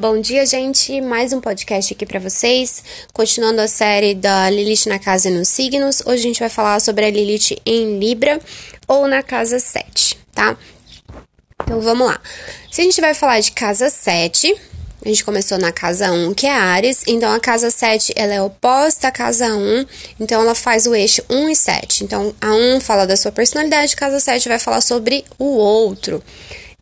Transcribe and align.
Bom 0.00 0.18
dia, 0.18 0.46
gente. 0.46 0.98
Mais 1.02 1.34
um 1.34 1.42
podcast 1.42 1.92
aqui 1.92 2.06
para 2.06 2.18
vocês. 2.18 2.82
Continuando 3.12 3.60
a 3.60 3.68
série 3.68 4.14
da 4.14 4.48
Lilith 4.48 4.86
na 4.86 4.98
casa 4.98 5.28
e 5.28 5.30
nos 5.30 5.48
signos. 5.48 6.00
Hoje 6.06 6.20
a 6.20 6.26
gente 6.26 6.40
vai 6.40 6.48
falar 6.48 6.80
sobre 6.80 7.04
a 7.04 7.10
Lilith 7.10 7.60
em 7.66 7.98
Libra 7.98 8.40
ou 8.88 9.06
na 9.06 9.22
casa 9.22 9.58
7, 9.58 10.16
tá? 10.32 10.56
Então 11.62 11.82
vamos 11.82 12.06
lá. 12.06 12.18
Se 12.70 12.80
a 12.80 12.84
gente 12.84 12.98
vai 12.98 13.12
falar 13.12 13.40
de 13.40 13.52
casa 13.52 13.90
7, 13.90 14.58
a 15.04 15.08
gente 15.08 15.22
começou 15.22 15.58
na 15.58 15.70
casa 15.70 16.10
1, 16.10 16.32
que 16.32 16.46
é 16.46 16.50
Ares. 16.50 17.04
Então, 17.06 17.30
a 17.30 17.38
casa 17.38 17.70
7, 17.70 18.14
ela 18.16 18.32
é 18.32 18.40
oposta 18.40 19.08
à 19.08 19.12
casa 19.12 19.54
1. 19.54 19.84
Então, 20.18 20.40
ela 20.40 20.54
faz 20.54 20.86
o 20.86 20.94
eixo 20.94 21.22
1 21.28 21.50
e 21.50 21.56
7. 21.56 22.04
Então, 22.04 22.34
a 22.40 22.54
1 22.54 22.80
fala 22.80 23.06
da 23.06 23.18
sua 23.18 23.32
personalidade, 23.32 23.92
a 23.92 23.98
casa 23.98 24.18
7 24.18 24.48
vai 24.48 24.58
falar 24.58 24.80
sobre 24.80 25.26
o 25.38 25.44
outro. 25.44 26.22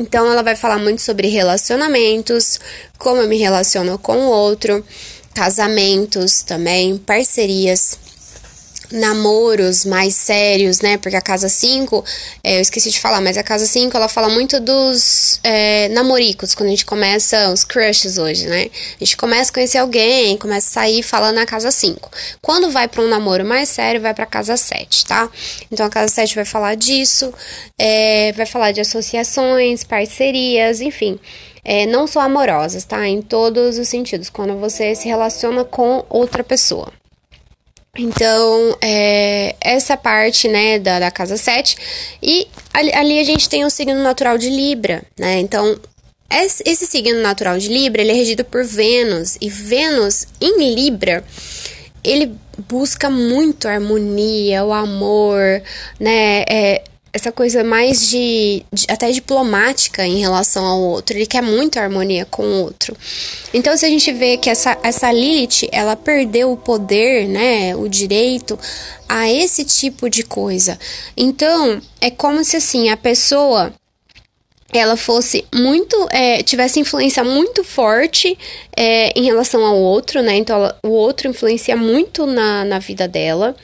Então, 0.00 0.32
ela 0.32 0.42
vai 0.42 0.56
falar 0.56 0.78
muito 0.78 1.02
sobre 1.02 1.28
relacionamentos, 1.28 2.58
como 2.96 3.20
eu 3.20 3.28
me 3.28 3.36
relaciono 3.36 3.98
com 3.98 4.16
o 4.16 4.30
outro, 4.30 4.82
casamentos 5.34 6.42
também, 6.42 6.96
parcerias 6.96 7.98
namoros 8.90 9.84
mais 9.84 10.14
sérios, 10.14 10.80
né? 10.80 10.96
Porque 10.96 11.16
a 11.16 11.20
casa 11.20 11.48
5, 11.48 12.04
é, 12.42 12.56
eu 12.56 12.60
esqueci 12.60 12.90
de 12.90 13.00
falar, 13.00 13.20
mas 13.20 13.36
a 13.36 13.42
casa 13.42 13.66
5 13.66 13.96
ela 13.96 14.08
fala 14.08 14.28
muito 14.28 14.60
dos 14.60 15.40
é, 15.42 15.88
namoricos, 15.90 16.54
quando 16.54 16.68
a 16.68 16.70
gente 16.70 16.84
começa 16.84 17.50
os 17.52 17.64
crushes 17.64 18.18
hoje, 18.18 18.46
né? 18.46 18.70
A 19.00 19.04
gente 19.04 19.16
começa 19.16 19.50
a 19.50 19.54
conhecer 19.54 19.78
alguém, 19.78 20.36
começa 20.36 20.68
a 20.68 20.82
sair 20.82 21.02
falando 21.02 21.36
na 21.36 21.46
casa 21.46 21.70
5. 21.70 22.10
Quando 22.40 22.70
vai 22.70 22.88
para 22.88 23.02
um 23.02 23.08
namoro 23.08 23.44
mais 23.44 23.68
sério, 23.68 24.00
vai 24.00 24.14
para 24.14 24.26
casa 24.26 24.56
7, 24.56 25.06
tá? 25.06 25.30
Então 25.70 25.86
a 25.86 25.90
casa 25.90 26.08
7 26.08 26.34
vai 26.34 26.44
falar 26.44 26.74
disso, 26.74 27.32
é, 27.78 28.32
vai 28.32 28.46
falar 28.46 28.72
de 28.72 28.80
associações, 28.80 29.84
parcerias, 29.84 30.80
enfim. 30.80 31.18
É, 31.64 31.86
não 31.86 32.06
só 32.06 32.20
amorosas, 32.20 32.84
tá? 32.84 33.06
Em 33.06 33.20
todos 33.20 33.78
os 33.78 33.88
sentidos, 33.88 34.30
quando 34.30 34.58
você 34.58 34.94
se 34.94 35.06
relaciona 35.06 35.64
com 35.64 36.04
outra 36.08 36.42
pessoa. 36.42 36.99
Então, 37.96 38.76
é, 38.80 39.56
essa 39.60 39.96
parte, 39.96 40.48
né, 40.48 40.78
da, 40.78 41.00
da 41.00 41.10
casa 41.10 41.36
7. 41.36 41.76
E 42.22 42.46
ali, 42.72 42.92
ali, 42.94 43.18
a 43.18 43.24
gente 43.24 43.48
tem 43.48 43.64
o 43.64 43.70
signo 43.70 44.02
natural 44.02 44.38
de 44.38 44.48
Libra, 44.48 45.02
né? 45.18 45.40
Então, 45.40 45.78
esse, 46.30 46.62
esse 46.64 46.86
signo 46.86 47.20
natural 47.20 47.58
de 47.58 47.68
Libra, 47.68 48.00
ele 48.00 48.12
é 48.12 48.14
regido 48.14 48.44
por 48.44 48.64
Vênus. 48.64 49.36
E 49.40 49.50
Vênus, 49.50 50.26
em 50.40 50.74
Libra, 50.74 51.24
ele 52.04 52.32
busca 52.68 53.10
muito 53.10 53.66
a 53.66 53.72
harmonia, 53.72 54.64
o 54.64 54.72
amor, 54.72 55.62
né? 55.98 56.44
É, 56.48 56.84
essa 57.12 57.32
coisa 57.32 57.64
mais 57.64 58.08
de, 58.08 58.64
de, 58.72 58.86
até 58.88 59.10
diplomática 59.10 60.06
em 60.06 60.20
relação 60.20 60.64
ao 60.64 60.80
outro. 60.80 61.16
Ele 61.16 61.26
quer 61.26 61.42
muito 61.42 61.78
harmonia 61.78 62.24
com 62.24 62.42
o 62.42 62.62
outro. 62.62 62.96
Então, 63.52 63.76
se 63.76 63.84
a 63.84 63.88
gente 63.88 64.12
vê 64.12 64.36
que 64.36 64.48
essa, 64.48 64.78
essa 64.82 65.10
Lilith, 65.10 65.68
ela 65.72 65.96
perdeu 65.96 66.52
o 66.52 66.56
poder, 66.56 67.26
né, 67.28 67.74
o 67.74 67.88
direito 67.88 68.58
a 69.08 69.28
esse 69.30 69.64
tipo 69.64 70.08
de 70.08 70.22
coisa. 70.22 70.78
Então, 71.16 71.80
é 72.00 72.10
como 72.10 72.44
se 72.44 72.56
assim, 72.56 72.88
a 72.90 72.96
pessoa 72.96 73.72
ela 74.72 74.96
fosse 74.96 75.44
muito 75.52 75.96
é, 76.12 76.44
tivesse 76.44 76.78
influência 76.78 77.24
muito 77.24 77.64
forte 77.64 78.38
é, 78.76 79.10
em 79.18 79.24
relação 79.24 79.64
ao 79.64 79.76
outro, 79.76 80.22
né? 80.22 80.36
Então 80.36 80.56
ela, 80.56 80.78
o 80.84 80.90
outro 80.90 81.28
influencia 81.28 81.76
muito 81.76 82.24
na, 82.24 82.64
na 82.64 82.78
vida 82.78 83.08
dela 83.08 83.56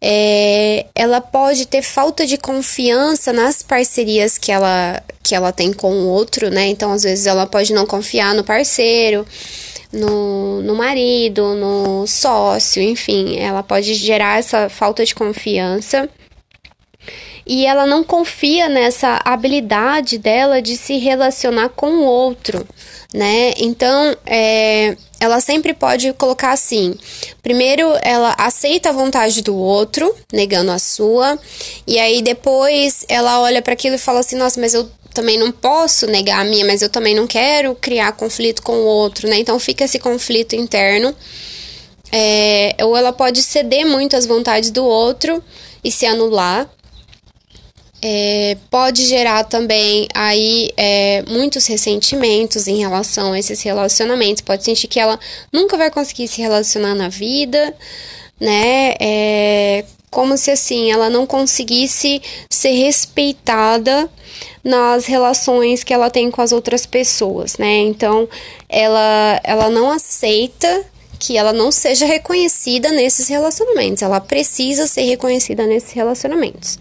é, 0.00 0.86
ela 0.94 1.20
pode 1.20 1.66
ter 1.66 1.82
falta 1.82 2.26
de 2.26 2.36
confiança 2.36 3.32
nas 3.32 3.62
parcerias 3.62 4.38
que 4.38 4.50
ela, 4.50 5.02
que 5.22 5.34
ela 5.34 5.52
tem 5.52 5.72
com 5.72 5.92
o 5.92 6.06
outro, 6.08 6.50
né? 6.50 6.66
Então, 6.66 6.92
às 6.92 7.02
vezes, 7.02 7.26
ela 7.26 7.46
pode 7.46 7.72
não 7.72 7.86
confiar 7.86 8.34
no 8.34 8.44
parceiro, 8.44 9.26
no, 9.92 10.62
no 10.62 10.74
marido, 10.74 11.54
no 11.54 12.06
sócio, 12.06 12.82
enfim, 12.82 13.38
ela 13.38 13.62
pode 13.62 13.94
gerar 13.94 14.38
essa 14.38 14.68
falta 14.68 15.04
de 15.04 15.14
confiança 15.14 16.08
e 17.46 17.66
ela 17.66 17.84
não 17.84 18.04
confia 18.04 18.68
nessa 18.68 19.20
habilidade 19.24 20.18
dela 20.18 20.62
de 20.62 20.76
se 20.76 20.98
relacionar 20.98 21.70
com 21.70 21.90
o 21.90 22.04
outro, 22.04 22.66
né? 23.12 23.52
Então, 23.58 24.16
é, 24.24 24.96
ela 25.20 25.38
sempre 25.40 25.74
pode 25.74 26.12
colocar 26.14 26.52
assim: 26.52 26.94
primeiro, 27.42 27.86
ela 28.02 28.34
aceita 28.38 28.88
a 28.88 28.92
vontade 28.92 29.42
do 29.42 29.54
outro, 29.54 30.12
negando 30.32 30.70
a 30.70 30.78
sua, 30.78 31.38
e 31.86 31.98
aí 31.98 32.22
depois 32.22 33.04
ela 33.08 33.40
olha 33.40 33.60
para 33.60 33.74
aquilo 33.74 33.96
e 33.96 33.98
fala 33.98 34.20
assim: 34.20 34.36
nossa, 34.36 34.58
mas 34.58 34.72
eu 34.72 34.90
também 35.12 35.38
não 35.38 35.52
posso 35.52 36.06
negar 36.06 36.40
a 36.40 36.44
minha, 36.44 36.64
mas 36.64 36.80
eu 36.82 36.88
também 36.88 37.14
não 37.14 37.26
quero 37.26 37.74
criar 37.74 38.12
conflito 38.12 38.62
com 38.62 38.72
o 38.72 38.84
outro, 38.84 39.28
né? 39.28 39.38
Então 39.38 39.58
fica 39.58 39.84
esse 39.84 39.98
conflito 39.98 40.56
interno. 40.56 41.14
É, 42.12 42.74
ou 42.82 42.96
ela 42.96 43.12
pode 43.12 43.40
ceder 43.42 43.86
muito 43.86 44.16
às 44.16 44.26
vontades 44.26 44.70
do 44.72 44.84
outro 44.84 45.42
e 45.84 45.92
se 45.92 46.06
anular, 46.06 46.68
é, 48.02 48.56
pode 48.70 49.06
gerar 49.06 49.44
também 49.44 50.08
aí 50.14 50.70
é, 50.76 51.22
muitos 51.28 51.66
ressentimentos 51.66 52.66
em 52.66 52.78
relação 52.78 53.32
a 53.32 53.38
esses 53.38 53.62
relacionamentos. 53.62 54.40
Pode 54.40 54.64
sentir 54.64 54.88
que 54.88 54.98
ela 54.98 55.18
nunca 55.52 55.76
vai 55.76 55.90
conseguir 55.90 56.28
se 56.28 56.40
relacionar 56.40 56.94
na 56.94 57.08
vida, 57.08 57.74
né? 58.40 58.94
É 59.00 59.84
como 60.10 60.36
se 60.36 60.50
assim 60.50 60.90
ela 60.90 61.08
não 61.08 61.24
conseguisse 61.24 62.20
ser 62.50 62.72
respeitada 62.72 64.10
nas 64.62 65.06
relações 65.06 65.84
que 65.84 65.94
ela 65.94 66.10
tem 66.10 66.30
com 66.30 66.42
as 66.42 66.52
outras 66.52 66.84
pessoas, 66.84 67.56
né? 67.56 67.78
Então 67.78 68.28
ela, 68.68 69.40
ela 69.44 69.70
não 69.70 69.90
aceita 69.90 70.84
que 71.18 71.36
ela 71.36 71.52
não 71.52 71.70
seja 71.70 72.06
reconhecida 72.06 72.90
nesses 72.90 73.28
relacionamentos. 73.28 74.02
Ela 74.02 74.20
precisa 74.20 74.86
ser 74.86 75.02
reconhecida 75.02 75.66
nesses 75.66 75.92
relacionamentos. 75.92 76.78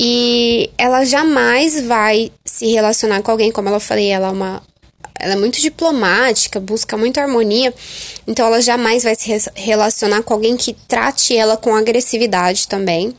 E 0.00 0.70
ela 0.78 1.04
jamais 1.04 1.82
vai 1.82 2.30
se 2.44 2.68
relacionar 2.68 3.20
com 3.20 3.32
alguém, 3.32 3.50
como 3.50 3.68
ela 3.68 3.80
falei, 3.80 4.08
ela 4.08 4.28
é 4.28 4.30
uma 4.30 4.62
ela 5.20 5.32
é 5.32 5.36
muito 5.36 5.60
diplomática, 5.60 6.60
busca 6.60 6.96
muita 6.96 7.20
harmonia, 7.20 7.74
então 8.24 8.46
ela 8.46 8.60
jamais 8.60 9.02
vai 9.02 9.16
se 9.16 9.50
relacionar 9.56 10.22
com 10.22 10.32
alguém 10.32 10.56
que 10.56 10.72
trate 10.86 11.36
ela 11.36 11.56
com 11.56 11.74
agressividade 11.74 12.68
também. 12.68 13.12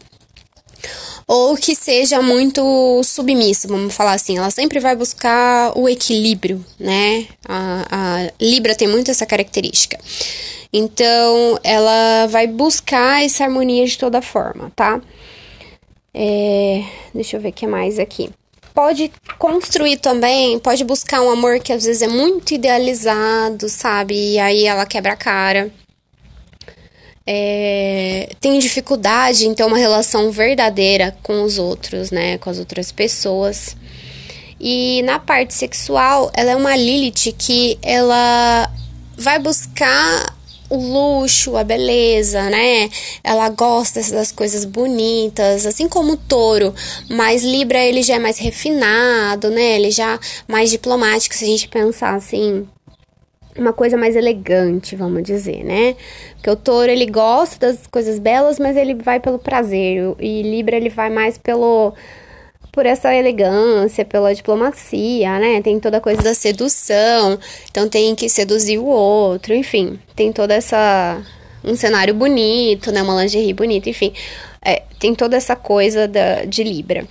Ou 1.28 1.57
que 1.57 1.75
seja 1.75 2.22
muito 2.22 3.03
submissa, 3.03 3.68
vamos 3.68 3.94
falar 3.94 4.13
assim. 4.13 4.38
Ela 4.38 4.50
sempre 4.50 4.79
vai 4.79 4.95
buscar 4.95 5.78
o 5.78 5.89
equilíbrio, 5.89 6.66
né? 6.79 7.28
A, 7.47 7.85
a 7.91 8.31
Libra 8.41 8.73
tem 8.73 8.88
muito 8.88 9.12
essa 9.12 9.25
característica. 9.25 10.00
Então, 10.72 11.59
ela 11.63 12.25
vai 12.28 12.47
buscar 12.47 13.23
essa 13.23 13.44
harmonia 13.44 13.85
de 13.85 13.97
toda 13.97 14.22
forma, 14.22 14.72
tá? 14.75 15.01
É, 16.14 16.84
deixa 17.14 17.38
eu 17.38 17.42
ver 17.42 17.50
o 17.50 17.53
que 17.53 17.68
mais 17.68 18.00
aqui. 18.00 18.30
Pode 18.74 19.12
construir 19.38 19.97
também, 19.97 20.59
pode 20.59 20.84
buscar 20.84 21.22
um 21.22 21.30
amor 21.30 21.59
que 21.59 21.74
às 21.74 21.84
vezes 21.84 22.02
é 22.02 22.08
muito 22.08 22.53
idealizado, 22.53 23.68
sabe? 23.68 24.14
E 24.16 24.40
aí 24.40 24.66
ela 24.66 24.86
quebra 24.86 25.14
a 25.14 25.18
cara. 25.18 25.72
É, 27.25 28.30
tem 28.40 28.58
dificuldade 28.58 29.48
em 29.48 29.53
ter 29.53 29.64
uma 29.64 29.78
relação 29.78 30.31
verdadeira 30.31 31.16
com 31.22 31.44
os 31.44 31.59
outros, 31.59 32.09
né? 32.09 32.38
Com 32.38 32.50
as 32.50 32.58
outras 32.58 32.92
pessoas. 32.92 33.75
E 34.59 35.02
na 35.03 35.19
parte 35.19 35.53
sexual, 35.53 36.31
ela 36.34 36.52
é 36.52 36.56
uma 36.56 36.75
Lilith 36.75 37.34
que 37.38 37.78
ela 37.81 38.69
vai 39.18 39.40
buscar 39.40 40.38
o 40.69 40.78
luxo, 40.78 41.57
a 41.57 41.63
beleza, 41.63 42.50
né? 42.50 42.90
Ela 43.24 43.50
gosta 43.50 44.02
das 44.12 44.31
coisas 44.31 44.66
bonitas, 44.66 45.66
assim 45.66 45.90
como 45.90 46.13
o 46.13 46.18
touro. 46.18 46.74
Mas 47.09 47.44
Libra, 47.44 47.80
ele 47.80 48.03
já 48.03 48.16
é 48.16 48.19
mais 48.19 48.38
refinado, 48.38 49.50
né? 49.50 49.75
Ele 49.75 49.91
já 49.91 50.19
mais 50.47 50.69
diplomático, 50.69 51.35
se 51.35 51.44
a 51.44 51.47
gente 51.47 51.68
pensar 51.68 52.16
assim. 52.16 52.68
Uma 53.57 53.74
coisa 53.74 53.98
mais 53.98 54.16
elegante, 54.16 54.95
vamos 54.95 55.24
dizer, 55.24 55.63
né? 55.66 55.95
Porque 56.36 56.50
o 56.50 56.56
touro, 56.56 56.89
ele 56.89 57.07
gosta 57.07 57.57
das 57.60 57.88
coisas 57.88 58.18
belas, 58.19 58.57
mas 58.57 58.77
ele 58.77 58.94
vai 58.94 59.19
pelo 59.19 59.39
prazer. 59.39 60.16
E 60.19 60.44
Libra, 60.44 60.77
ele 60.77 60.89
vai 60.89 61.10
mais 61.10 61.38
pelo 61.38 61.94
por 62.80 62.86
essa 62.86 63.14
elegância, 63.14 64.06
pela 64.06 64.34
diplomacia, 64.34 65.38
né? 65.38 65.62
Tem 65.62 65.78
toda 65.81 65.98
a 65.98 66.00
coisa 66.00 66.22
da 66.22 66.34
sedução, 66.34 67.38
então 67.70 67.90
tem 67.90 68.16
que 68.16 68.30
seduzir 68.30 68.78
o 68.78 68.86
outro, 68.86 69.54
enfim, 69.54 70.00
tem 70.16 70.31
toda 70.31 70.54
essa 70.54 71.22
um 71.62 71.76
cenário 71.76 72.14
bonito, 72.14 72.90
né? 72.90 73.02
Uma 73.02 73.22
lingerie 73.22 73.52
bonita, 73.52 73.90
enfim, 73.90 74.14
é, 74.64 74.84
tem 74.98 75.14
toda 75.14 75.36
essa 75.36 75.58
coisa 75.58 76.08
da, 76.08 76.46
de 76.46 76.64
Libra. 76.64 77.06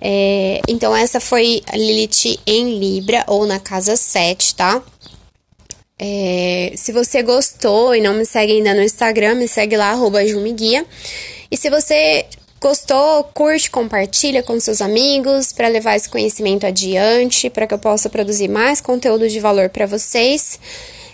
É, 0.00 0.62
então, 0.66 0.96
essa 0.96 1.20
foi 1.20 1.60
a 1.66 1.76
Lilith 1.76 2.40
em 2.46 2.78
Libra 2.78 3.22
ou 3.26 3.44
na 3.44 3.60
casa 3.60 3.96
7, 3.96 4.54
tá? 4.54 4.82
É, 5.98 6.72
se 6.74 6.90
você 6.90 7.22
gostou 7.22 7.94
e 7.94 8.00
não 8.00 8.14
me 8.14 8.24
segue 8.24 8.54
ainda 8.54 8.72
no 8.72 8.80
Instagram, 8.80 9.34
me 9.34 9.46
segue 9.46 9.76
lá, 9.76 9.90
arroba 9.90 10.26
Jumiguia. 10.26 10.86
E 11.50 11.56
se 11.56 11.68
você 11.68 12.24
Gostou? 12.66 13.22
Curte, 13.32 13.70
compartilha 13.70 14.42
com 14.42 14.58
seus 14.58 14.82
amigos 14.82 15.52
para 15.52 15.68
levar 15.68 15.94
esse 15.94 16.08
conhecimento 16.08 16.66
adiante, 16.66 17.48
para 17.48 17.64
que 17.64 17.72
eu 17.72 17.78
possa 17.78 18.10
produzir 18.10 18.48
mais 18.48 18.80
conteúdo 18.80 19.28
de 19.28 19.38
valor 19.38 19.68
para 19.68 19.86
vocês. 19.86 20.58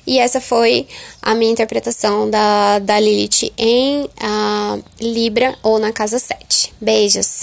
E 0.06 0.19
essa 0.19 0.40
foi 0.40 0.87
a 1.20 1.34
minha 1.34 1.52
interpretação 1.52 2.31
da, 2.31 2.78
da 2.78 2.99
Lilith 2.99 3.52
em 3.58 4.04
uh, 4.04 4.82
Libra 4.99 5.54
ou 5.62 5.78
na 5.78 5.93
casa 5.93 6.19
7. 6.19 6.72
Beijos! 6.81 7.40